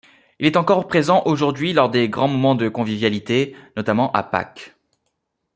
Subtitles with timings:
[0.39, 4.75] Il est encore présent aujourd'hui lors des grands moments de convivialité, notamment à Pâques.